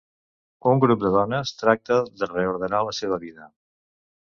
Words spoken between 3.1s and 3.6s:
vida.